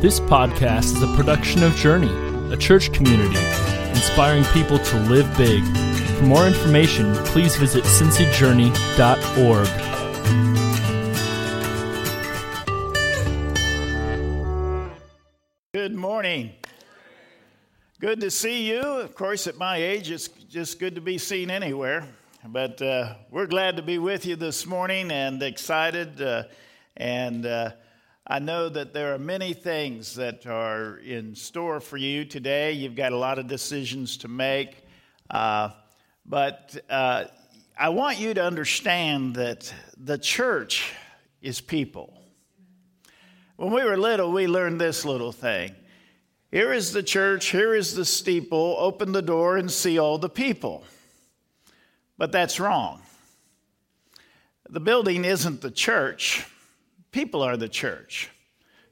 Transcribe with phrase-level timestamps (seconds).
[0.00, 2.08] This podcast is a production of Journey,
[2.50, 3.36] a church community
[3.90, 5.62] inspiring people to live big.
[6.16, 9.68] For more information, please visit cincyjourney.org.
[15.74, 16.52] Good morning.
[18.00, 18.80] Good to see you.
[18.80, 22.08] Of course, at my age, it's just good to be seen anywhere.
[22.48, 26.22] But uh, we're glad to be with you this morning and excited.
[26.22, 26.44] Uh,
[26.96, 27.72] and uh,
[28.32, 32.70] I know that there are many things that are in store for you today.
[32.70, 34.84] You've got a lot of decisions to make.
[35.28, 35.70] Uh,
[36.24, 37.24] but uh,
[37.76, 40.92] I want you to understand that the church
[41.42, 42.22] is people.
[43.56, 45.74] When we were little, we learned this little thing.
[46.52, 50.28] Here is the church, here is the steeple, open the door and see all the
[50.28, 50.84] people.
[52.16, 53.02] But that's wrong.
[54.68, 56.46] The building isn't the church,
[57.12, 58.30] people are the church.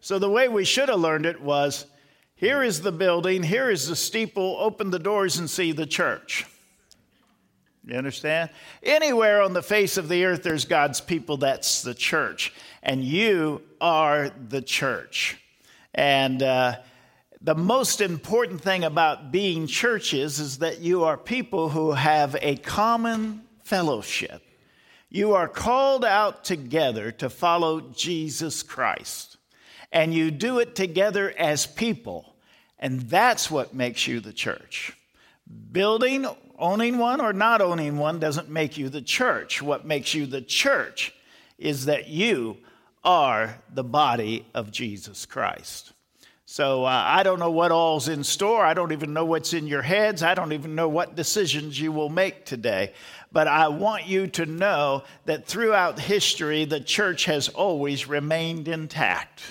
[0.01, 1.87] So the way we should have learned it was
[2.35, 6.47] here is the building, here is the steeple, open the doors and see the church.
[7.85, 8.51] You understand?
[8.83, 12.53] Anywhere on the face of the earth there's God's people, that's the church.
[12.83, 15.39] And you are the church.
[15.95, 16.77] And uh,
[17.41, 22.57] the most important thing about being churches is that you are people who have a
[22.57, 24.43] common fellowship.
[25.11, 29.37] You are called out together to follow Jesus Christ.
[29.91, 32.37] And you do it together as people.
[32.79, 34.93] And that's what makes you the church.
[35.73, 36.27] Building,
[36.59, 39.63] owning one or not owning one doesn't make you the church.
[39.63, 41.15] What makes you the church
[41.57, 42.59] is that you
[43.03, 45.93] are the body of Jesus Christ.
[46.51, 48.65] So uh, I don't know what all's in store.
[48.65, 50.23] I don't even know what's in your heads.
[50.23, 52.95] I don't even know what decisions you will make today.
[53.31, 59.43] But I want you to know that throughout history, the church has always remained intact.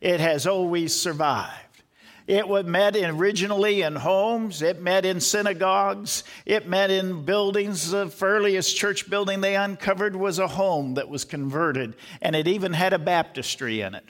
[0.00, 1.82] It has always survived.
[2.26, 4.62] It was met originally in homes.
[4.62, 6.24] It met in synagogues.
[6.46, 7.90] It met in buildings.
[7.90, 12.72] The earliest church building they uncovered was a home that was converted, and it even
[12.72, 14.06] had a baptistry in it.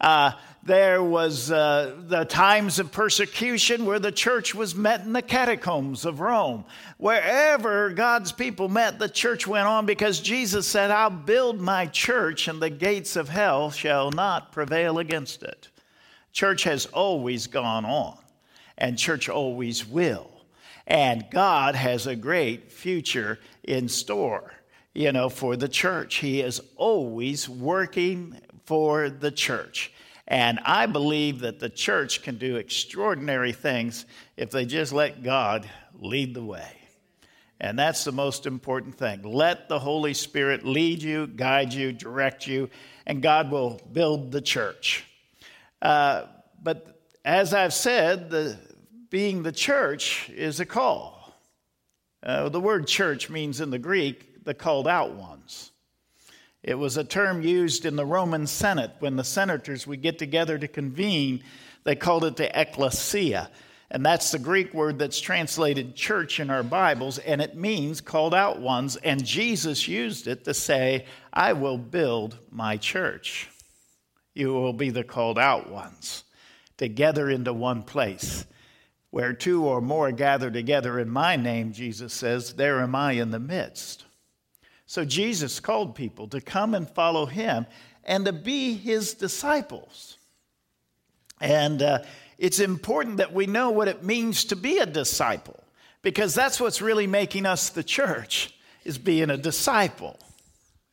[0.00, 0.32] Uh,
[0.64, 6.06] there was uh, the times of persecution where the church was met in the catacombs
[6.06, 6.64] of Rome.
[6.96, 12.48] Wherever God's people met, the church went on because Jesus said, I'll build my church
[12.48, 15.68] and the gates of hell shall not prevail against it.
[16.32, 18.18] Church has always gone on,
[18.78, 20.30] and church always will.
[20.86, 24.52] And God has a great future in store,
[24.94, 26.16] you know, for the church.
[26.16, 29.92] He is always working for the church.
[30.26, 35.68] And I believe that the church can do extraordinary things if they just let God
[35.98, 36.70] lead the way.
[37.60, 39.22] And that's the most important thing.
[39.22, 42.68] Let the Holy Spirit lead you, guide you, direct you,
[43.06, 45.04] and God will build the church.
[45.80, 46.24] Uh,
[46.62, 48.58] but as I've said, the,
[49.10, 51.34] being the church is a call.
[52.22, 55.70] Uh, the word church means in the Greek the called out ones.
[56.64, 60.56] It was a term used in the Roman Senate when the senators would get together
[60.56, 61.44] to convene.
[61.84, 63.50] They called it the ecclesia.
[63.90, 68.34] And that's the Greek word that's translated church in our Bibles, and it means called
[68.34, 68.96] out ones.
[68.96, 71.04] And Jesus used it to say,
[71.34, 73.50] I will build my church.
[74.32, 76.24] You will be the called out ones
[76.78, 78.46] together into one place.
[79.10, 83.32] Where two or more gather together in my name, Jesus says, there am I in
[83.32, 84.03] the midst.
[84.86, 87.66] So Jesus called people to come and follow him
[88.04, 90.18] and to be his disciples.
[91.40, 91.98] And uh,
[92.38, 95.62] it's important that we know what it means to be a disciple
[96.02, 100.18] because that's what's really making us the church is being a disciple,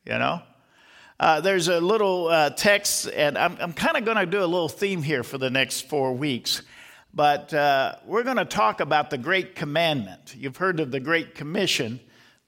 [0.04, 0.42] you know?
[1.20, 4.46] Uh, there's a little uh, text, and I'm, I'm kind of going to do a
[4.46, 6.62] little theme here for the next four weeks.
[7.14, 10.34] But uh, we're going to talk about the Great Commandment.
[10.34, 12.00] You've heard of the Great Commission,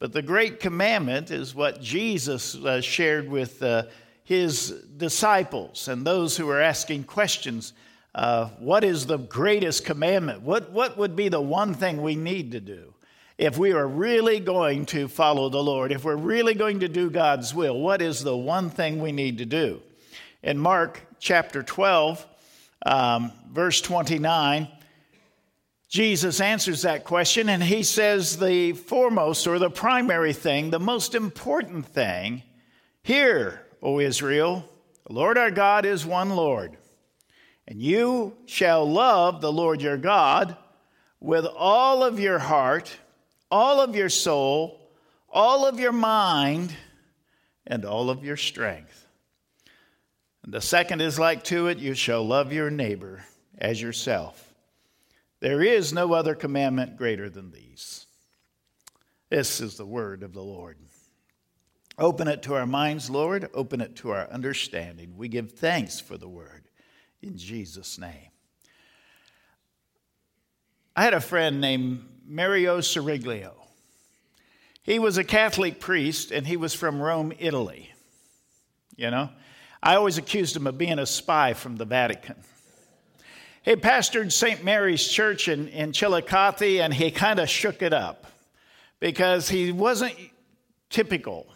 [0.05, 3.85] but the Great Commandment is what Jesus uh, shared with uh,
[4.23, 7.73] his disciples and those who are asking questions.
[8.15, 10.43] Uh, what is the greatest commandment?
[10.43, 12.93] What, what would be the one thing we need to do?
[13.39, 17.09] if we are really going to follow the Lord, if we're really going to do
[17.09, 19.81] God's will, what is the one thing we need to do?
[20.43, 22.27] In Mark chapter 12,
[22.85, 24.69] um, verse 29,
[25.89, 31.15] Jesus answers that question and he says the foremost or the primary thing, the most
[31.15, 32.43] important thing
[33.03, 34.67] Hear, O Israel,
[35.07, 36.79] the Lord our God is one Lord,
[37.69, 40.57] and you shall love the Lord your God
[41.21, 42.97] with all of your heart
[43.55, 44.91] all of your soul,
[45.31, 46.75] all of your mind,
[47.67, 49.07] and all of your strength.
[50.43, 53.25] And the second is like to it you shall love your neighbor
[53.57, 54.54] as yourself.
[55.41, 58.07] There is no other commandment greater than these.
[59.31, 60.79] This is the word of the Lord.
[61.99, 63.49] Open it to our minds, Lord.
[63.55, 65.17] Open it to our understanding.
[65.17, 66.69] We give thanks for the word
[67.23, 68.31] in Jesus' name.
[70.97, 73.55] I had a friend named Mario Siriglio.
[74.83, 77.93] He was a Catholic priest and he was from Rome, Italy.
[78.97, 79.31] You know,
[79.83, 82.37] I always accused him of being a spy from the Vatican.
[83.65, 84.63] He pastored St.
[84.63, 88.27] Mary's Church in, in Chillicothe and he kind of shook it up
[89.01, 90.15] because he wasn't
[90.91, 91.47] typical.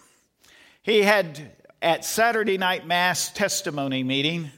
[0.82, 1.52] He had
[1.82, 4.50] at Saturday night Mass testimony meeting,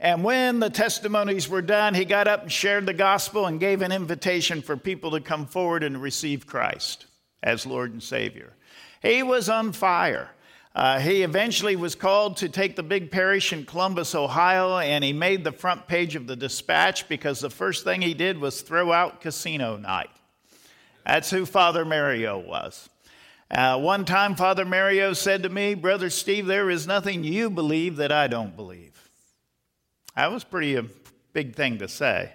[0.00, 3.82] and when the testimonies were done, he got up and shared the gospel and gave
[3.82, 7.06] an invitation for people to come forward and receive Christ
[7.42, 8.54] as Lord and Savior.
[9.02, 10.30] He was on fire.
[10.74, 15.12] Uh, he eventually was called to take the big parish in Columbus, Ohio, and he
[15.12, 18.92] made the front page of the dispatch because the first thing he did was throw
[18.92, 20.10] out casino night.
[21.06, 22.88] That's who Father Mario was.
[23.50, 27.96] Uh, one time, Father Mario said to me, Brother Steve, there is nothing you believe
[27.96, 29.08] that I don't believe.
[30.16, 30.86] That was pretty a uh,
[31.32, 32.32] big thing to say.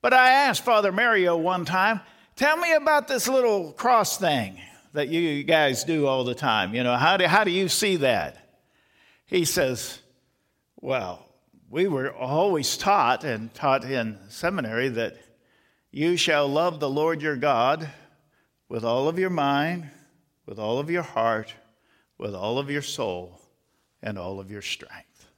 [0.00, 2.00] But I asked Father Mario one time,
[2.36, 4.60] Tell me about this little cross thing
[4.92, 6.74] that you guys do all the time.
[6.74, 8.36] You know, how do, how do you see that?
[9.26, 9.98] He says,
[10.80, 11.26] Well,
[11.70, 15.16] we were always taught and taught in seminary that
[15.90, 17.88] you shall love the Lord your God
[18.68, 19.90] with all of your mind,
[20.46, 21.54] with all of your heart,
[22.18, 23.40] with all of your soul,
[24.02, 25.28] and all of your strength.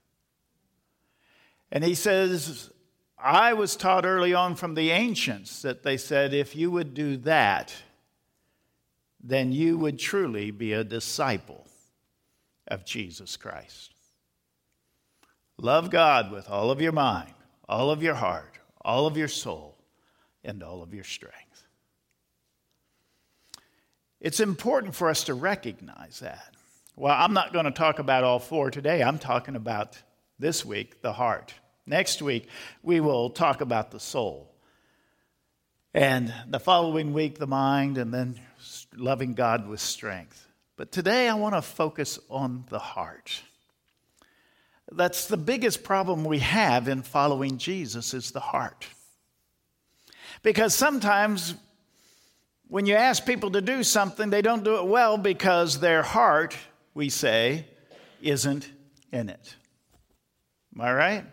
[1.70, 2.70] And he says,
[3.18, 7.16] I was taught early on from the ancients that they said if you would do
[7.18, 7.74] that,
[9.26, 11.66] then you would truly be a disciple
[12.68, 13.94] of Jesus Christ.
[15.56, 17.32] Love God with all of your mind,
[17.66, 19.78] all of your heart, all of your soul,
[20.44, 21.66] and all of your strength.
[24.20, 26.54] It's important for us to recognize that.
[26.94, 29.02] Well, I'm not going to talk about all four today.
[29.02, 29.98] I'm talking about
[30.38, 31.54] this week, the heart.
[31.86, 32.48] Next week,
[32.82, 34.54] we will talk about the soul.
[35.94, 38.40] And the following week, the mind, and then
[38.96, 40.46] loving God with strength.
[40.76, 43.42] But today, I want to focus on the heart.
[44.90, 48.86] That's the biggest problem we have in following Jesus is the heart.
[50.42, 51.54] Because sometimes
[52.68, 56.56] when you ask people to do something, they don't do it well because their heart,
[56.92, 57.66] we say,
[58.20, 58.70] isn't
[59.12, 59.54] in it.
[60.74, 61.24] Am I right?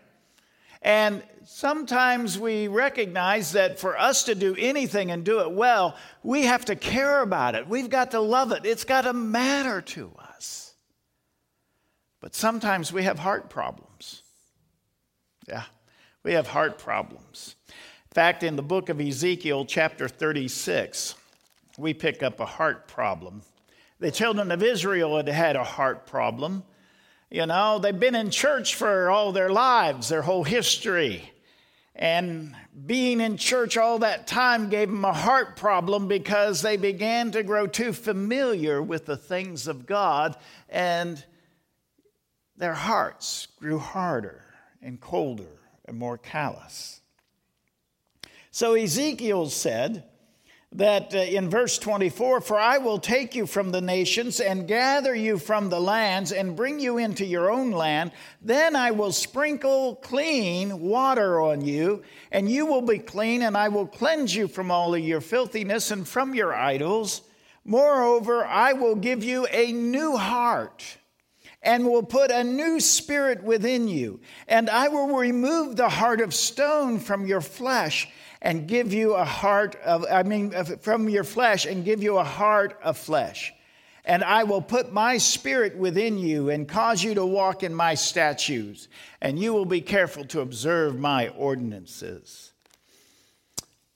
[0.82, 6.44] And sometimes we recognize that for us to do anything and do it well, we
[6.44, 7.68] have to care about it.
[7.68, 8.66] We've got to love it.
[8.66, 10.76] It's got to matter to us.
[12.20, 14.24] But sometimes we have heart problems.
[15.48, 15.64] Yeah,
[16.24, 17.56] we have heart problems.
[17.68, 21.16] In fact, in the book of Ezekiel, chapter 36,
[21.78, 23.42] we pick up a heart problem.
[24.00, 26.64] The children of Israel had had a heart problem.
[27.34, 31.32] You know, they've been in church for all their lives, their whole history.
[31.96, 32.54] And
[32.86, 37.42] being in church all that time gave them a heart problem because they began to
[37.42, 40.36] grow too familiar with the things of God,
[40.68, 41.24] and
[42.58, 44.44] their hearts grew harder
[44.82, 47.00] and colder and more callous.
[48.52, 50.04] So Ezekiel said,
[50.74, 55.14] that uh, in verse 24, for I will take you from the nations and gather
[55.14, 58.12] you from the lands and bring you into your own land.
[58.42, 63.68] Then I will sprinkle clean water on you, and you will be clean, and I
[63.68, 67.22] will cleanse you from all of your filthiness and from your idols.
[67.66, 70.98] Moreover, I will give you a new heart
[71.62, 74.20] and will put a new spirit within you.
[74.48, 78.08] And I will remove the heart of stone from your flesh
[78.42, 82.24] and give you a heart of, I mean, from your flesh and give you a
[82.24, 83.54] heart of flesh.
[84.04, 87.94] And I will put my spirit within you and cause you to walk in my
[87.94, 88.88] statutes,
[89.22, 92.52] and you will be careful to observe my ordinances.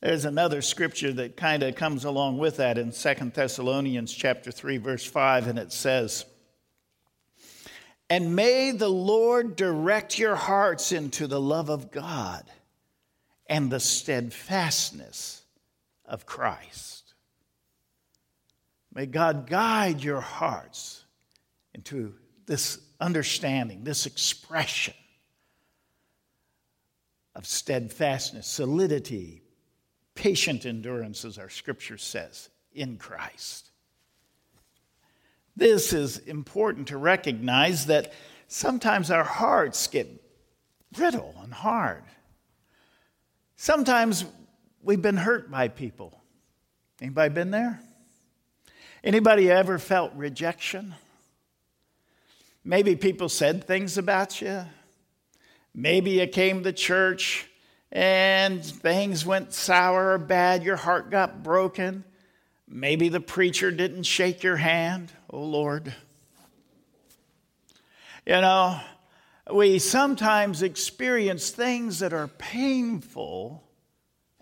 [0.02, 4.78] There's another scripture that kind of comes along with that in Second Thessalonians chapter 3
[4.78, 6.26] verse 5 and it says,
[8.08, 12.44] "And may the Lord direct your hearts into the love of God."
[13.48, 15.44] And the steadfastness
[16.06, 17.14] of Christ.
[18.94, 21.04] May God guide your hearts
[21.74, 22.14] into
[22.46, 24.94] this understanding, this expression
[27.36, 29.42] of steadfastness, solidity,
[30.16, 33.72] patient endurance, as our scripture says, in Christ.
[35.58, 38.14] This is important to recognize that
[38.48, 40.08] sometimes our hearts get
[40.92, 42.04] brittle and hard.
[43.58, 44.26] Sometimes
[44.82, 46.22] we've been hurt by people.
[47.02, 47.80] Anybody been there?
[49.04, 50.96] Anybody ever felt rejection?
[52.64, 54.66] Maybe people said things about you.
[55.74, 57.48] Maybe you came to church
[57.92, 62.04] and things went sour or bad, your heart got broken.
[62.68, 65.12] Maybe the preacher didn't shake your hand.
[65.30, 65.94] Oh, Lord.
[68.26, 68.82] You know,
[69.52, 73.66] we sometimes experience things that are painful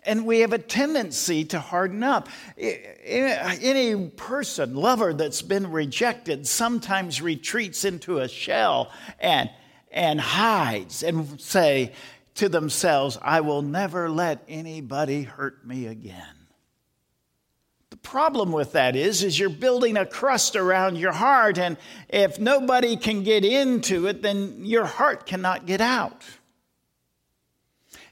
[0.06, 2.28] and we have a tendency to harden up.
[2.58, 9.50] Any person, lover that's been rejected, sometimes retreats into a shell and,
[9.90, 11.92] and hides and say
[12.34, 16.43] to themselves, I will never let anybody hurt me again.
[18.04, 21.76] Problem with that is, is you're building a crust around your heart, and
[22.08, 26.22] if nobody can get into it, then your heart cannot get out.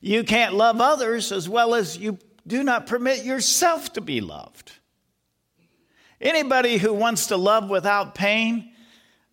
[0.01, 4.73] You can't love others as well as you do not permit yourself to be loved.
[6.21, 8.73] Anybody who wants to love without pain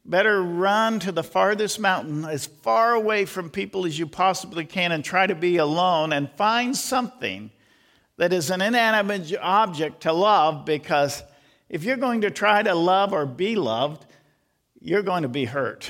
[0.06, 4.92] better run to the farthest mountain as far away from people as you possibly can
[4.92, 7.50] and try to be alone and find something
[8.20, 11.24] that is an inanimate object to love because
[11.70, 14.06] if you're going to try to love or be loved,
[14.82, 15.90] you're going to be hurt.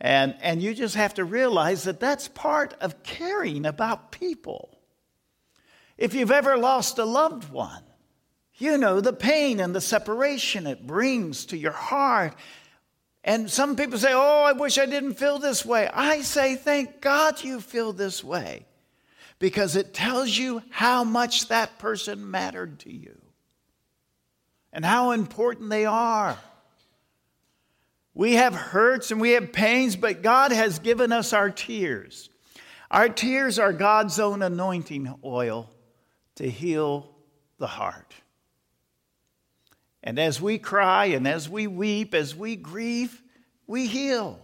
[0.00, 4.76] And, and you just have to realize that that's part of caring about people.
[5.96, 7.84] If you've ever lost a loved one,
[8.54, 12.34] you know the pain and the separation it brings to your heart.
[13.22, 15.88] And some people say, Oh, I wish I didn't feel this way.
[15.92, 18.66] I say, Thank God you feel this way
[19.40, 23.18] because it tells you how much that person mattered to you
[24.72, 26.38] and how important they are.
[28.14, 32.28] We have hurts and we have pains, but God has given us our tears.
[32.90, 35.70] Our tears are God's own anointing oil
[36.36, 37.08] to heal
[37.58, 38.14] the heart.
[40.02, 43.22] And as we cry and as we weep, as we grieve,
[43.66, 44.38] we heal.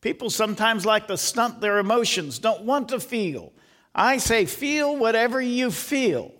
[0.00, 3.52] People sometimes like to stunt their emotions, don't want to feel.
[3.94, 6.32] I say, feel whatever you feel,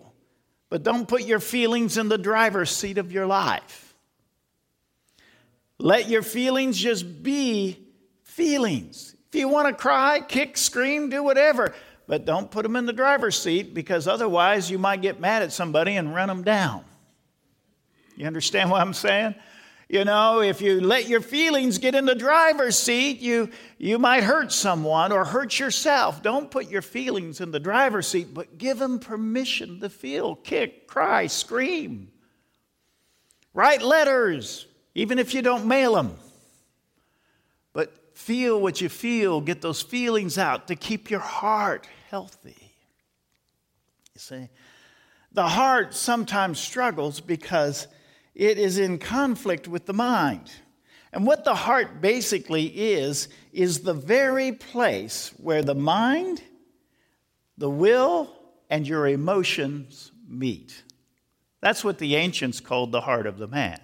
[0.71, 3.95] but don't put your feelings in the driver's seat of your life.
[5.79, 7.79] Let your feelings just be
[8.23, 9.17] feelings.
[9.29, 11.75] If you want to cry, kick, scream, do whatever,
[12.07, 15.53] but don't put them in the driver's seat because otherwise you might get mad at
[15.53, 16.85] somebody and run them down.
[18.17, 19.35] You understand what I'm saying?
[19.88, 24.23] You know, if you let your feelings get in the driver's seat, you, you might
[24.23, 26.23] hurt someone or hurt yourself.
[26.23, 30.87] Don't put your feelings in the driver's seat, but give them permission to feel, kick,
[30.87, 32.12] cry, scream.
[33.54, 36.16] Write letters, even if you don't mail them.
[37.73, 42.75] But feel what you feel, get those feelings out to keep your heart healthy.
[44.14, 44.49] You see,
[45.33, 47.87] the heart sometimes struggles because
[48.38, 50.49] it is in conflict with the mind.
[51.12, 56.40] And what the heart basically is, is the very place where the mind,
[57.59, 58.33] the will,
[58.71, 60.85] and your emotions meet.
[61.61, 63.80] That's what the ancients called the heart of the man.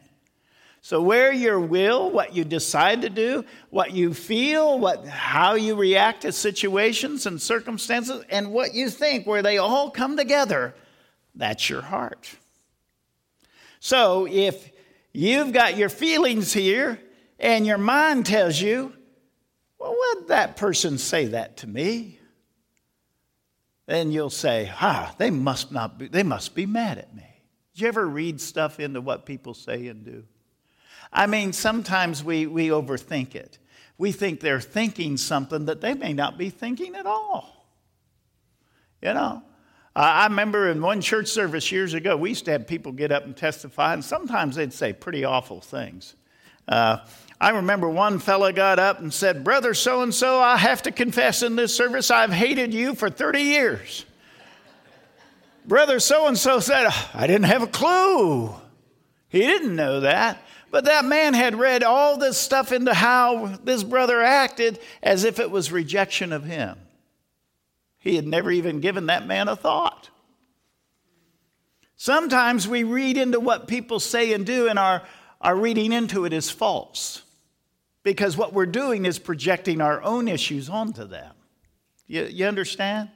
[0.83, 5.75] So, where your will, what you decide to do, what you feel, what, how you
[5.75, 10.75] react to situations and circumstances, and what you think, where they all come together,
[11.35, 12.37] that's your heart.
[13.85, 14.71] So if
[15.13, 16.99] you've got your feelings here
[17.39, 18.95] and your mind tells you,
[19.79, 22.19] well, why'd that person say that to me?
[23.85, 27.27] Then you'll say, ah, they must not be, they must be mad at me.
[27.75, 30.25] Did you ever read stuff into what people say and do?
[31.13, 33.59] I mean, sometimes we, we overthink it.
[33.99, 37.67] We think they're thinking something that they may not be thinking at all.
[39.03, 39.43] You know,
[39.97, 43.25] I remember in one church service years ago, we used to have people get up
[43.25, 46.17] and testify, and sometimes they'd say pretty awful things.
[46.67, 46.99] Uh,
[47.41, 50.91] I remember one fellow got up and said, Brother so and so, I have to
[50.91, 54.05] confess in this service, I've hated you for 30 years.
[55.67, 58.55] Brother so and so said, I didn't have a clue.
[59.29, 60.39] He didn't know that.
[60.71, 65.39] But that man had read all this stuff into how this brother acted as if
[65.39, 66.79] it was rejection of him.
[68.05, 70.11] He had never even given that man a thought.
[71.97, 75.03] Sometimes we read into what people say and do, and our,
[75.41, 77.23] our reading into it is false
[78.03, 81.33] because what we're doing is projecting our own issues onto them.
[82.07, 83.11] You, you understand?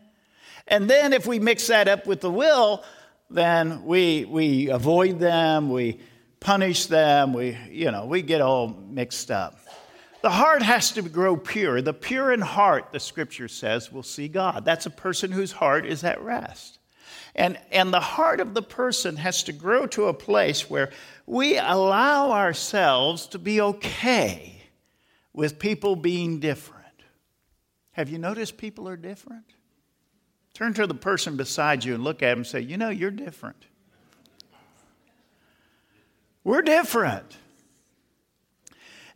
[0.67, 2.83] And then if we mix that up with the will,
[3.31, 6.01] then we, we avoid them, we,
[6.41, 7.33] punish them.
[7.33, 9.59] We, you know, we get all mixed up.
[10.29, 11.81] The heart has to grow pure.
[11.81, 14.63] The pure in heart, the scripture says, will see God.
[14.63, 16.81] That's a person whose heart is at rest.
[17.35, 20.91] And, and the heart of the person has to grow to a place where
[21.25, 24.65] we allow ourselves to be okay
[25.33, 26.85] with people being different.
[27.93, 29.47] Have you noticed people are different?
[30.53, 33.11] Turn to the person beside you and look at them and say, You know, you're
[33.11, 33.65] different.
[36.45, 37.39] We're different.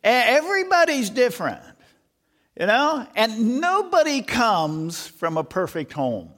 [0.05, 1.63] Everybody's different,
[2.59, 3.07] you know?
[3.15, 6.31] And nobody comes from a perfect home.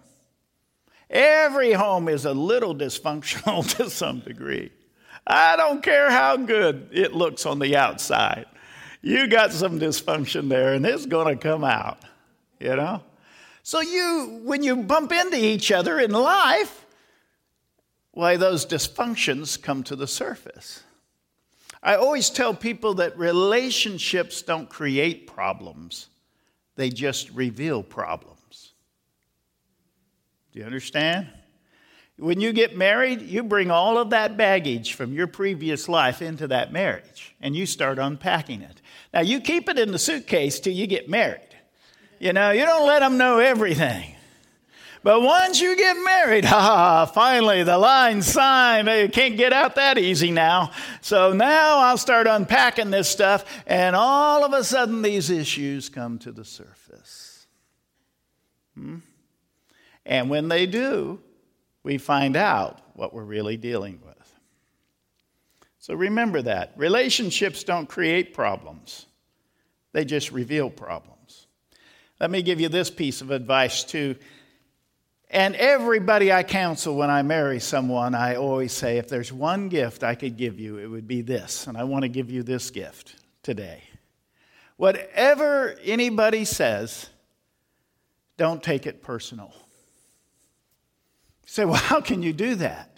[1.08, 4.70] Every home is a little dysfunctional to some degree.
[5.26, 8.46] I don't care how good it looks on the outside.
[9.00, 11.98] You got some dysfunction there, and it's going to come out,
[12.58, 13.02] you know?
[13.62, 16.84] So, you, when you bump into each other in life,
[18.12, 20.82] why those dysfunctions come to the surface.
[21.84, 26.08] I always tell people that relationships don't create problems,
[26.76, 28.72] they just reveal problems.
[30.52, 31.28] Do you understand?
[32.16, 36.46] When you get married, you bring all of that baggage from your previous life into
[36.46, 38.80] that marriage and you start unpacking it.
[39.12, 41.40] Now, you keep it in the suitcase till you get married.
[42.20, 44.13] You know, you don't let them know everything.
[45.04, 48.88] But once you get married, ha, finally the line's signed.
[48.88, 50.70] You can't get out that easy now.
[51.02, 56.18] So now I'll start unpacking this stuff, and all of a sudden these issues come
[56.20, 57.46] to the surface.
[58.74, 58.96] Hmm?
[60.06, 61.20] And when they do,
[61.82, 64.14] we find out what we're really dealing with.
[65.80, 66.72] So remember that.
[66.76, 69.04] Relationships don't create problems,
[69.92, 71.46] they just reveal problems.
[72.20, 74.16] Let me give you this piece of advice too.
[75.30, 80.04] And everybody I counsel when I marry someone, I always say, if there's one gift
[80.04, 81.66] I could give you, it would be this.
[81.66, 83.82] And I want to give you this gift today.
[84.76, 87.08] Whatever anybody says,
[88.36, 89.52] don't take it personal.
[91.42, 92.90] You say, well, how can you do that?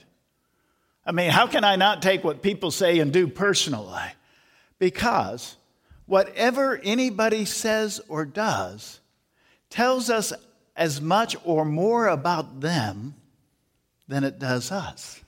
[1.04, 4.02] I mean, how can I not take what people say and do personally?
[4.78, 5.56] Because
[6.06, 9.00] whatever anybody says or does
[9.70, 10.32] tells us
[10.76, 13.14] as much or more about them
[14.08, 15.20] than it does us.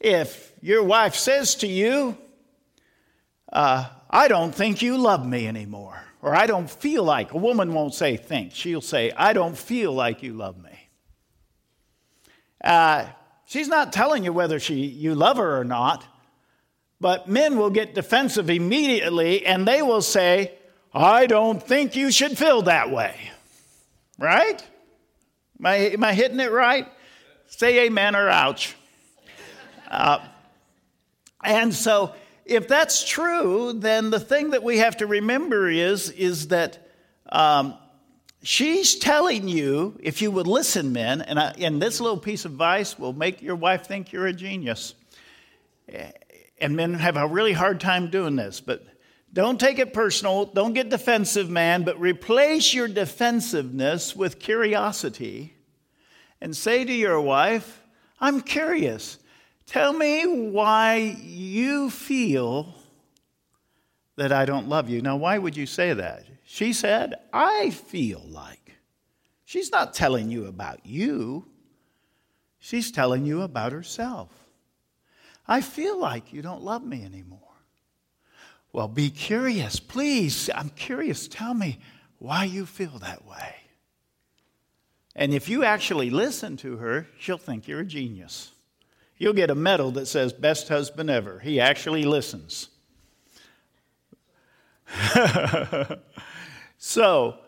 [0.00, 2.16] If your wife says to you,
[3.52, 7.72] uh, I don't think you love me anymore, or I don't feel like, a woman
[7.72, 10.88] won't say think, she'll say, I don't feel like you love me.
[12.62, 13.06] Uh,
[13.46, 16.04] she's not telling you whether she, you love her or not,
[17.00, 20.52] but men will get defensive immediately and they will say,
[20.92, 23.14] I don't think you should feel that way.
[24.18, 24.62] Right?
[25.58, 26.86] Am I, am I hitting it right?
[27.48, 28.76] Say amen or ouch.
[29.90, 30.18] Uh,
[31.44, 36.48] and so, if that's true, then the thing that we have to remember is, is
[36.48, 36.78] that
[37.30, 37.74] um,
[38.42, 42.52] she's telling you, if you would listen, men, and, I, and this little piece of
[42.52, 44.94] advice will make your wife think you're a genius.
[46.60, 48.84] And men have a really hard time doing this, but
[49.36, 50.46] don't take it personal.
[50.46, 55.54] Don't get defensive, man, but replace your defensiveness with curiosity
[56.40, 57.82] and say to your wife,
[58.18, 59.18] I'm curious.
[59.66, 62.74] Tell me why you feel
[64.16, 65.02] that I don't love you.
[65.02, 66.24] Now, why would you say that?
[66.44, 68.72] She said, I feel like.
[69.44, 71.46] She's not telling you about you,
[72.58, 74.30] she's telling you about herself.
[75.46, 77.45] I feel like you don't love me anymore.
[78.76, 79.80] Well, be curious.
[79.80, 81.28] Please, I'm curious.
[81.28, 81.78] Tell me
[82.18, 83.54] why you feel that way.
[85.14, 88.50] And if you actually listen to her, she'll think you're a genius.
[89.16, 91.38] You'll get a medal that says best husband ever.
[91.38, 92.68] He actually listens.
[96.76, 97.38] so,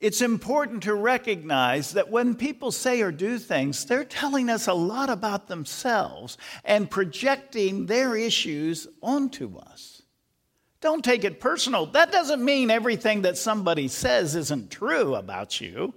[0.00, 4.72] it's important to recognize that when people say or do things, they're telling us a
[4.72, 10.01] lot about themselves and projecting their issues onto us.
[10.82, 11.86] Don't take it personal.
[11.86, 15.94] That doesn't mean everything that somebody says isn't true about you.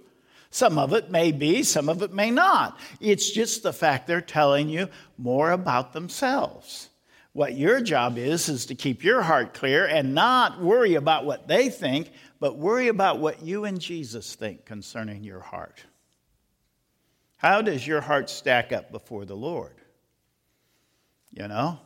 [0.50, 2.78] Some of it may be, some of it may not.
[3.00, 6.88] It's just the fact they're telling you more about themselves.
[7.32, 11.48] What your job is, is to keep your heart clear and not worry about what
[11.48, 15.84] they think, but worry about what you and Jesus think concerning your heart.
[17.38, 19.74] How does your heart stack up before the Lord?
[21.32, 21.80] You know?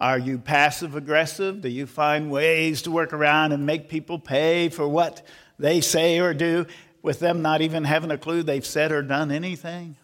[0.00, 1.60] Are you passive aggressive?
[1.60, 5.26] Do you find ways to work around and make people pay for what
[5.58, 6.66] they say or do
[7.02, 9.96] with them not even having a clue they've said or done anything?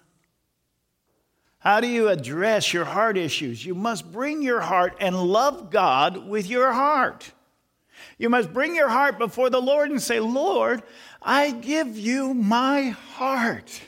[1.58, 3.64] How do you address your heart issues?
[3.64, 7.32] You must bring your heart and love God with your heart.
[8.18, 10.82] You must bring your heart before the Lord and say, Lord,
[11.22, 13.80] I give you my heart.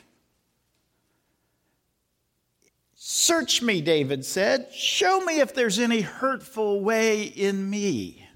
[3.29, 4.73] Search me, David said.
[4.73, 8.27] Show me if there's any hurtful way in me.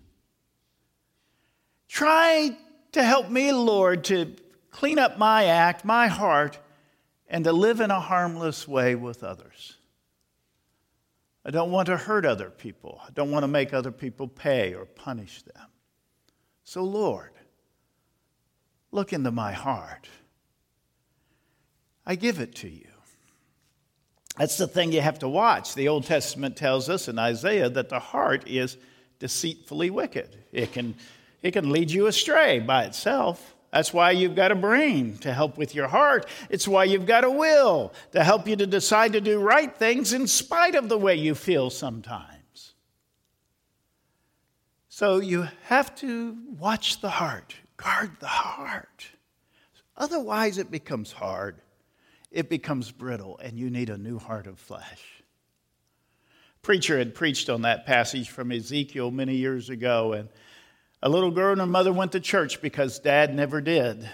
[1.88, 2.58] Try
[2.92, 4.36] to help me, Lord, to
[4.70, 6.58] clean up my act, my heart,
[7.26, 9.78] and to live in a harmless way with others.
[11.42, 13.00] I don't want to hurt other people.
[13.02, 15.68] I don't want to make other people pay or punish them.
[16.64, 17.32] So, Lord,
[18.90, 20.10] look into my heart.
[22.04, 22.91] I give it to you.
[24.38, 25.74] That's the thing you have to watch.
[25.74, 28.76] The Old Testament tells us in Isaiah that the heart is
[29.18, 30.36] deceitfully wicked.
[30.52, 30.94] It can,
[31.42, 33.54] it can lead you astray by itself.
[33.72, 36.26] That's why you've got a brain to help with your heart.
[36.50, 40.12] It's why you've got a will to help you to decide to do right things
[40.12, 42.74] in spite of the way you feel sometimes.
[44.88, 49.06] So you have to watch the heart, guard the heart.
[49.96, 51.60] Otherwise, it becomes hard
[52.32, 55.22] it becomes brittle, and you need a new heart of flesh.
[56.62, 60.28] Preacher had preached on that passage from Ezekiel many years ago, and
[61.02, 64.08] a little girl and her mother went to church because dad never did.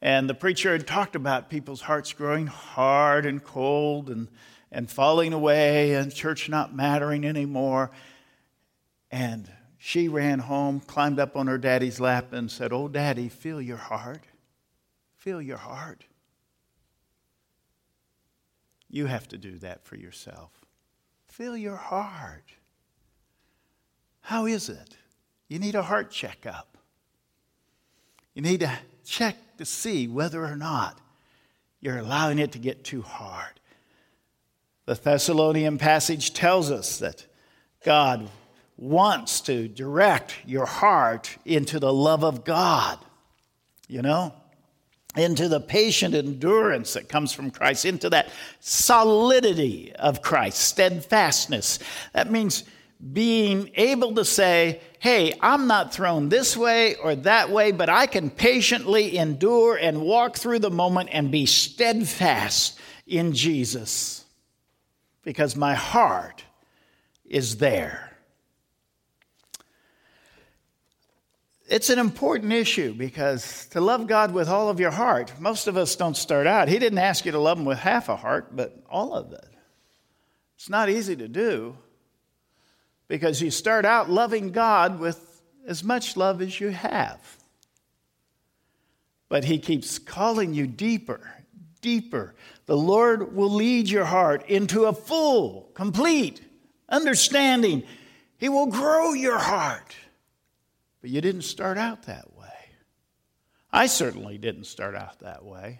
[0.00, 4.28] And the preacher had talked about people's hearts growing hard and cold and,
[4.72, 7.90] and falling away and church not mattering anymore.
[9.10, 13.60] And she ran home, climbed up on her daddy's lap, and said, Oh, daddy, feel
[13.60, 14.24] your heart.
[15.16, 16.04] Feel your heart.
[18.88, 20.50] You have to do that for yourself.
[21.26, 22.52] Fill your heart.
[24.20, 24.96] How is it?
[25.48, 26.76] You need a heart checkup.
[28.34, 28.72] You need to
[29.04, 31.00] check to see whether or not
[31.80, 33.60] you're allowing it to get too hard.
[34.86, 37.26] The Thessalonian passage tells us that
[37.84, 38.28] God
[38.76, 42.98] wants to direct your heart into the love of God.
[43.88, 44.34] You know?
[45.16, 51.78] Into the patient endurance that comes from Christ, into that solidity of Christ, steadfastness.
[52.12, 52.64] That means
[53.12, 58.06] being able to say, hey, I'm not thrown this way or that way, but I
[58.06, 64.24] can patiently endure and walk through the moment and be steadfast in Jesus
[65.22, 66.44] because my heart
[67.24, 68.05] is there.
[71.68, 75.76] It's an important issue because to love God with all of your heart, most of
[75.76, 76.68] us don't start out.
[76.68, 79.48] He didn't ask you to love Him with half a heart, but all of it.
[80.56, 81.76] It's not easy to do
[83.08, 87.20] because you start out loving God with as much love as you have.
[89.28, 91.20] But He keeps calling you deeper,
[91.80, 92.34] deeper.
[92.66, 96.40] The Lord will lead your heart into a full, complete
[96.88, 97.82] understanding.
[98.38, 99.96] He will grow your heart.
[101.06, 102.48] But you didn't start out that way.
[103.72, 105.78] I certainly didn't start out that way.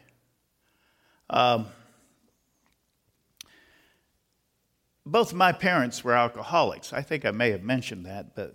[1.28, 1.66] Um,
[5.04, 6.92] both my parents were alcoholics.
[6.92, 8.54] I think I may have mentioned that, but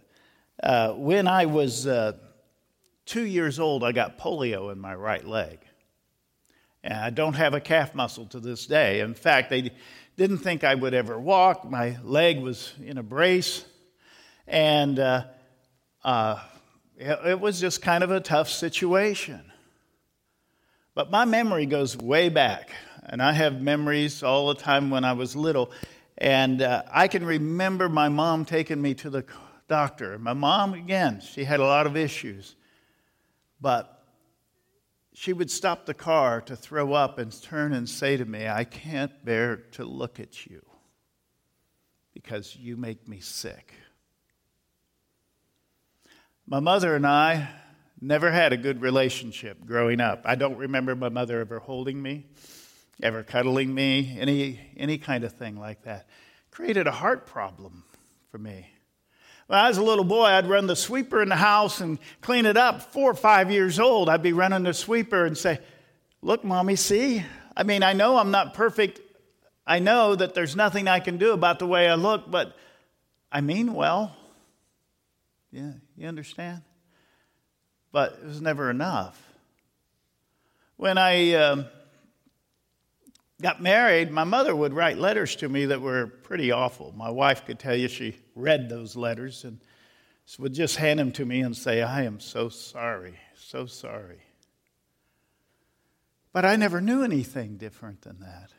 [0.63, 2.13] uh, when I was uh,
[3.05, 5.59] two years old, I got polio in my right leg.
[6.85, 9.01] And I don't have a calf muscle to this day.
[9.01, 9.71] In fact, they
[10.15, 11.69] didn't think I would ever walk.
[11.69, 13.65] My leg was in a brace.
[14.47, 15.25] And uh,
[16.05, 16.39] uh
[17.01, 19.41] it was just kind of a tough situation.
[20.93, 22.69] But my memory goes way back,
[23.03, 25.71] and I have memories all the time when I was little.
[26.17, 29.25] And uh, I can remember my mom taking me to the
[29.67, 30.19] doctor.
[30.19, 32.55] My mom, again, she had a lot of issues,
[33.59, 34.03] but
[35.13, 38.63] she would stop the car to throw up and turn and say to me, I
[38.63, 40.63] can't bear to look at you
[42.13, 43.73] because you make me sick.
[46.51, 47.47] My mother and I
[48.01, 50.23] never had a good relationship growing up.
[50.25, 52.25] I don't remember my mother ever holding me,
[53.01, 56.09] ever cuddling me, any, any kind of thing like that.
[56.51, 57.85] Created a heart problem
[58.31, 58.67] for me.
[59.47, 62.45] When I was a little boy, I'd run the sweeper in the house and clean
[62.45, 62.81] it up.
[62.81, 65.57] Four or five years old, I'd be running the sweeper and say,
[66.21, 67.23] Look, mommy, see?
[67.55, 68.99] I mean, I know I'm not perfect.
[69.65, 72.57] I know that there's nothing I can do about the way I look, but
[73.31, 74.17] I mean well.
[75.51, 76.61] Yeah, you understand?
[77.91, 79.21] But it was never enough.
[80.77, 81.65] When I um,
[83.41, 86.93] got married, my mother would write letters to me that were pretty awful.
[86.95, 89.59] My wife could tell you she read those letters and
[90.39, 94.21] would just hand them to me and say, I am so sorry, so sorry.
[96.31, 98.51] But I never knew anything different than that.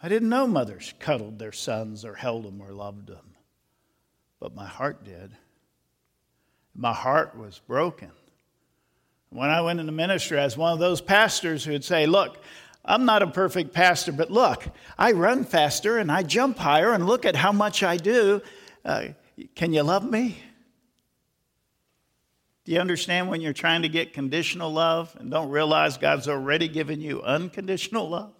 [0.00, 3.34] I didn't know mothers cuddled their sons or held them or loved them,
[4.38, 5.36] but my heart did.
[6.80, 8.12] My heart was broken.
[9.30, 12.38] When I went into ministry, I was one of those pastors who would say, Look,
[12.84, 14.64] I'm not a perfect pastor, but look,
[14.96, 18.40] I run faster and I jump higher, and look at how much I do.
[18.84, 19.08] Uh,
[19.56, 20.38] can you love me?
[22.64, 26.68] Do you understand when you're trying to get conditional love and don't realize God's already
[26.68, 28.32] given you unconditional love?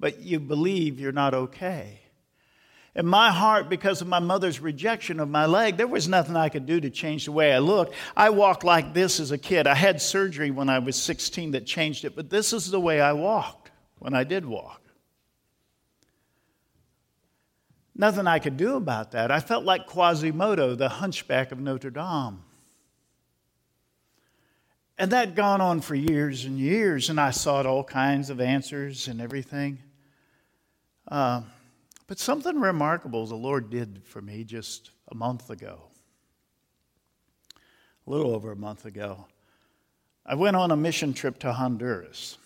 [0.00, 2.00] But you believe you're not okay.
[2.94, 6.48] In my heart, because of my mother's rejection of my leg, there was nothing I
[6.48, 7.94] could do to change the way I looked.
[8.16, 9.68] I walked like this as a kid.
[9.68, 13.00] I had surgery when I was 16 that changed it, but this is the way
[13.00, 14.80] I walked when I did walk.
[17.94, 19.30] Nothing I could do about that.
[19.30, 22.42] I felt like Quasimodo, the hunchback of Notre Dame.
[24.98, 29.06] And that gone on for years and years, and I sought all kinds of answers
[29.06, 29.78] and everything.
[31.06, 31.42] Uh,
[32.10, 35.82] but something remarkable the Lord did for me just a month ago,
[38.04, 39.26] a little over a month ago.
[40.26, 42.36] I went on a mission trip to Honduras.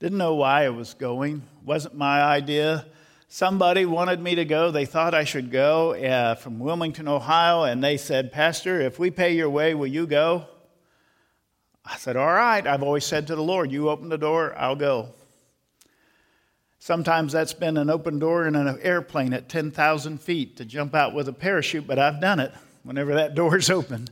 [0.00, 2.86] Didn't know why I was going, wasn't my idea.
[3.28, 4.72] Somebody wanted me to go.
[4.72, 9.12] They thought I should go uh, from Wilmington, Ohio, and they said, Pastor, if we
[9.12, 10.44] pay your way, will you go?
[11.84, 12.66] I said, All right.
[12.66, 15.14] I've always said to the Lord, You open the door, I'll go.
[16.86, 21.14] Sometimes that's been an open door in an airplane at 10,000 feet to jump out
[21.14, 22.52] with a parachute, but I've done it
[22.84, 24.06] whenever that door's open.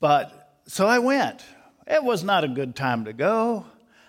[0.00, 1.44] But so I went.
[1.86, 3.66] It was not a good time to go.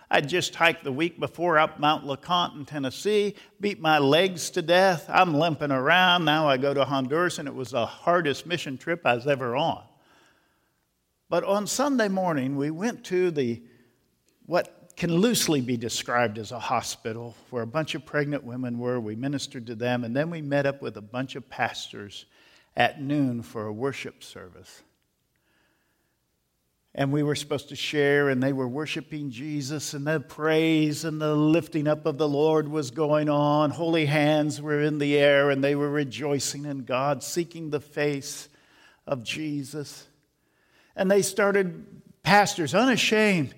[0.10, 4.62] I'd just hiked the week before up Mount LeConte in Tennessee, beat my legs to
[4.62, 5.06] death.
[5.10, 6.24] I'm limping around.
[6.24, 9.58] Now I go to Honduras, and it was the hardest mission trip I was ever
[9.58, 9.84] on.
[11.28, 13.62] But on Sunday morning, we went to the
[14.46, 19.00] what can loosely be described as a hospital where a bunch of pregnant women were.
[19.00, 22.26] We ministered to them, and then we met up with a bunch of pastors
[22.76, 24.84] at noon for a worship service.
[26.96, 31.20] And we were supposed to share, and they were worshiping Jesus, and the praise and
[31.20, 33.72] the lifting up of the Lord was going on.
[33.72, 38.48] Holy hands were in the air, and they were rejoicing in God, seeking the face
[39.08, 40.06] of Jesus.
[40.96, 41.84] And they started,
[42.22, 43.56] pastors, unashamed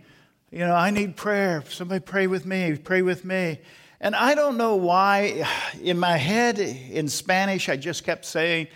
[0.56, 1.66] you know, I need prayer.
[1.68, 3.60] Somebody pray with me, pray with me.
[4.00, 5.46] And I don't know why,
[5.82, 8.68] in my head, in Spanish, I just kept saying,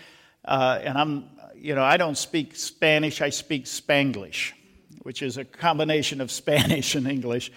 [0.44, 1.24] uh, and I'm,
[1.56, 4.52] you know, I don't speak Spanish, I speak Spanglish,
[5.04, 7.50] which is a combination of Spanish and English.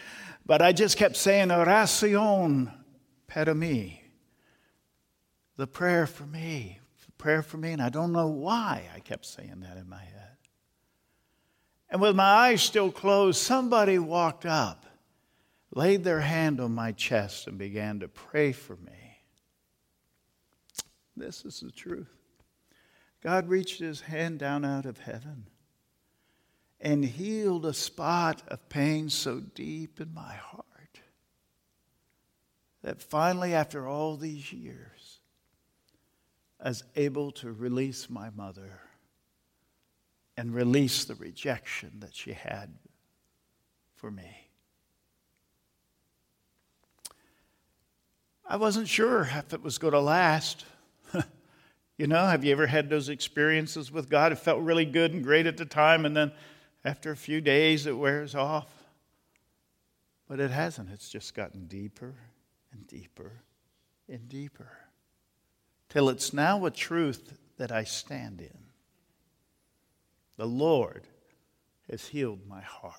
[0.45, 2.73] But I just kept saying, oración
[3.27, 3.99] para mí,
[5.57, 7.73] the prayer for me, the prayer for me.
[7.73, 10.23] And I don't know why I kept saying that in my head.
[11.93, 14.88] And with my eyes still closed, somebody walked up,
[15.75, 19.19] laid their hand on my chest, and began to pray for me.
[21.15, 22.10] This is the truth.
[23.21, 25.45] God reached his hand down out of heaven
[26.82, 30.65] and healed a spot of pain so deep in my heart
[32.82, 35.19] that finally, after all these years,
[36.60, 38.79] I was able to release my mother
[40.38, 42.74] and release the rejection that she had
[43.96, 44.43] for me.
[48.46, 50.65] I wasn't sure if it was going to last.
[51.98, 54.32] you know, have you ever had those experiences with God?
[54.32, 56.32] It felt really good and great at the time, and then
[56.84, 58.67] after a few days it wears off.
[60.28, 60.89] But it hasn't.
[60.91, 62.15] It's just gotten deeper
[62.72, 63.43] and deeper
[64.10, 64.72] and deeper
[65.89, 68.72] till it's now a truth that I stand in.
[70.38, 71.08] The Lord
[71.89, 72.96] has healed my heart.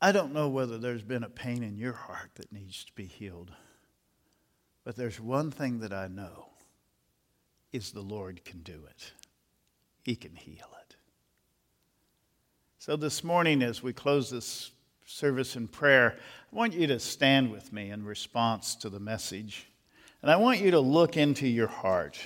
[0.00, 3.06] I don't know whether there's been a pain in your heart that needs to be
[3.06, 3.52] healed,
[4.84, 6.50] but there's one thing that I know
[7.72, 9.12] is the Lord can do it.
[10.02, 10.96] He can heal it.
[12.78, 14.72] So this morning as we close this
[15.06, 16.18] service in prayer,
[16.52, 19.66] I want you to stand with me in response to the message.
[20.24, 22.18] And I want you to look into your heart.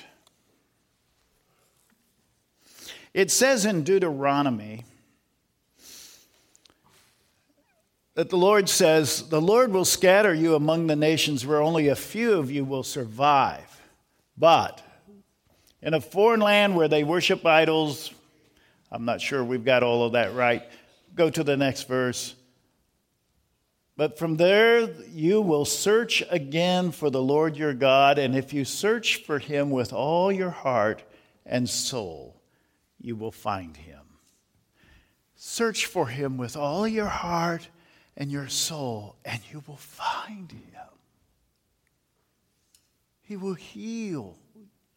[3.12, 4.84] It says in Deuteronomy
[8.14, 11.96] that the Lord says, The Lord will scatter you among the nations where only a
[11.96, 13.82] few of you will survive.
[14.36, 14.80] But
[15.82, 18.12] in a foreign land where they worship idols,
[18.92, 20.62] I'm not sure we've got all of that right.
[21.16, 22.36] Go to the next verse.
[23.98, 28.64] But from there you will search again for the Lord your God, and if you
[28.64, 31.02] search for him with all your heart
[31.44, 32.40] and soul,
[33.00, 34.04] you will find him.
[35.34, 37.70] Search for him with all your heart
[38.16, 40.88] and your soul, and you will find him.
[43.22, 44.38] He will heal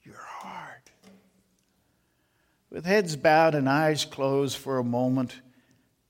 [0.04, 0.92] your heart.
[2.70, 5.42] With heads bowed and eyes closed for a moment,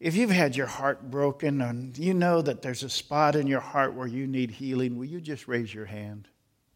[0.02, 3.60] if you've had your heart broken and you know that there's a spot in your
[3.60, 6.28] heart where you need healing, will you just raise your hand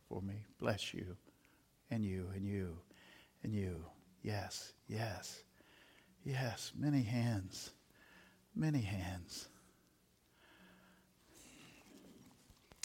[0.08, 0.36] for me?
[0.60, 1.18] Bless you,
[1.90, 2.78] and you, and you,
[3.42, 3.84] and you.
[4.22, 5.42] Yes, yes.
[6.24, 7.72] Yes, many hands.
[8.56, 9.48] Many hands.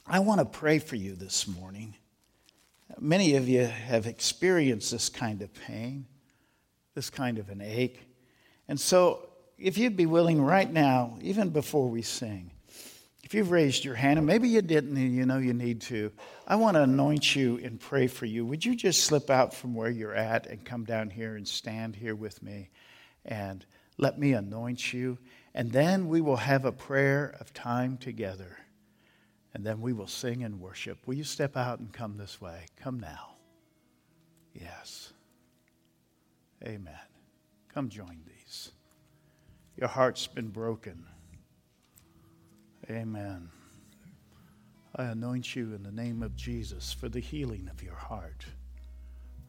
[0.06, 1.94] I want to pray for you this morning.
[2.98, 6.06] Many of you have experienced this kind of pain,
[6.94, 8.00] this kind of an ache.
[8.68, 9.29] And so,
[9.60, 12.50] if you'd be willing right now, even before we sing,
[13.22, 16.10] if you've raised your hand, and maybe you didn't and you know you need to,
[16.46, 18.44] I want to anoint you and pray for you.
[18.46, 21.94] Would you just slip out from where you're at and come down here and stand
[21.94, 22.70] here with me?
[23.24, 23.64] and
[23.98, 25.18] let me anoint you.
[25.54, 28.56] And then we will have a prayer of time together.
[29.52, 31.06] And then we will sing and worship.
[31.06, 32.66] Will you step out and come this way?
[32.76, 33.34] Come now.
[34.54, 35.12] Yes.
[36.64, 36.94] Amen.
[37.72, 38.29] Come join.
[39.80, 41.06] Your heart's been broken.
[42.90, 43.48] Amen.
[44.94, 48.44] I anoint you in the name of Jesus for the healing of your heart.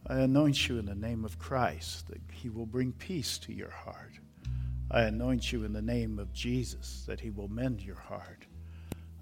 [0.07, 3.71] I anoint you in the name of Christ that he will bring peace to your
[3.71, 4.13] heart.
[4.89, 8.45] I anoint you in the name of Jesus that he will mend your heart.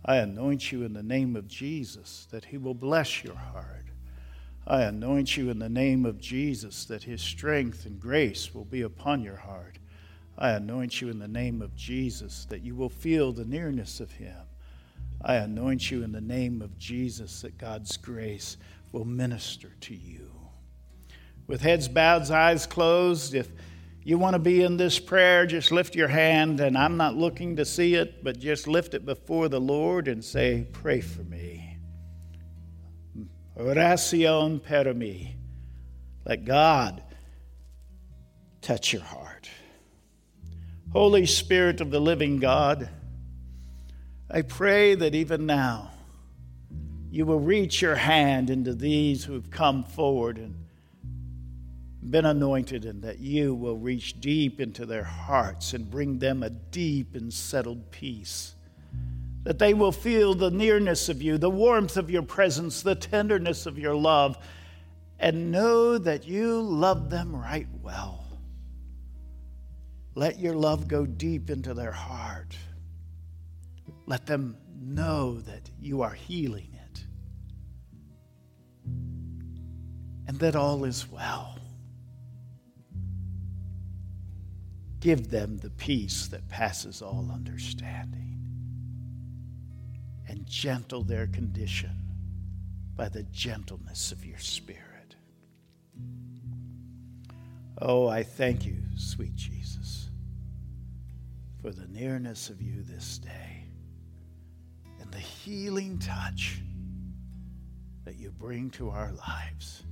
[0.05, 3.87] I anoint you in the name of Jesus that he will bless your heart.
[4.67, 8.83] I anoint you in the name of Jesus that his strength and grace will be
[8.83, 9.78] upon your heart.
[10.39, 14.11] I anoint you in the name of Jesus that you will feel the nearness of
[14.11, 14.37] him.
[15.21, 18.57] I anoint you in the name of Jesus that God's grace
[18.91, 20.31] will minister to you
[21.49, 23.33] with heads bowed, eyes closed.
[23.33, 23.49] If
[24.03, 27.55] you want to be in this prayer, just lift your hand, and I'm not looking
[27.55, 31.77] to see it, but just lift it before the Lord and say, Pray for me.
[33.57, 35.35] Oracion per me.
[36.23, 37.03] Let God
[38.61, 39.28] touch your heart.
[40.91, 42.89] Holy Spirit of the living God,
[44.31, 45.91] I pray that even now
[47.11, 50.55] you will reach your hand into these who have come forward and
[52.09, 56.49] been anointed and that you will reach deep into their hearts and bring them a
[56.49, 58.55] deep and settled peace.
[59.43, 63.67] That they will feel the nearness of you, the warmth of your presence, the tenderness
[63.67, 64.39] of your love,
[65.19, 68.25] and know that you love them right well.
[70.15, 72.55] Let your love go deep into their heart.
[74.05, 77.03] Let them know that you are healing it
[80.27, 81.57] and that all is well.
[84.99, 88.37] Give them the peace that passes all understanding.
[90.27, 91.91] And gentle their condition
[92.95, 95.15] by the gentleness of your Spirit.
[97.81, 100.09] Oh, I thank you, sweet Jesus,
[101.61, 103.63] for the nearness of you this day
[104.99, 106.61] and the healing touch
[108.03, 109.83] that you bring to our lives.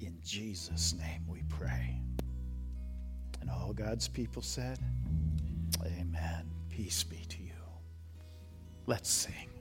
[0.00, 2.00] In Jesus' name we pray.
[3.40, 4.78] And all God's people said,
[5.84, 6.50] Amen.
[6.70, 7.52] Peace be to you.
[8.86, 9.57] Let's sing.